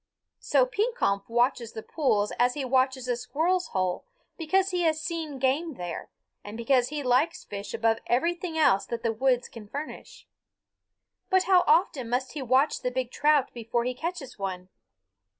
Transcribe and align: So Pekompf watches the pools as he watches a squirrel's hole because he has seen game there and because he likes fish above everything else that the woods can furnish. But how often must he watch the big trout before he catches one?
So 0.39 0.65
Pekompf 0.65 1.29
watches 1.29 1.73
the 1.73 1.83
pools 1.83 2.31
as 2.39 2.55
he 2.55 2.65
watches 2.65 3.07
a 3.07 3.15
squirrel's 3.15 3.67
hole 3.67 4.03
because 4.35 4.71
he 4.71 4.81
has 4.81 4.99
seen 4.99 5.37
game 5.37 5.75
there 5.75 6.09
and 6.43 6.57
because 6.57 6.89
he 6.89 7.03
likes 7.03 7.43
fish 7.43 7.75
above 7.75 7.99
everything 8.07 8.57
else 8.57 8.87
that 8.87 9.03
the 9.03 9.13
woods 9.13 9.47
can 9.47 9.67
furnish. 9.67 10.25
But 11.29 11.43
how 11.43 11.63
often 11.67 12.09
must 12.09 12.31
he 12.31 12.41
watch 12.41 12.79
the 12.81 12.89
big 12.89 13.11
trout 13.11 13.53
before 13.53 13.83
he 13.83 13.93
catches 13.93 14.39
one? 14.39 14.69